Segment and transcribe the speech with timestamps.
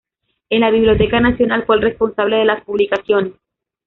[0.49, 3.33] En la Biblioteca Nacional fue el responsable de las publicaciones.